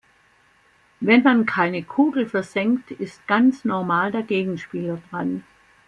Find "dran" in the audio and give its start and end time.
5.11-5.43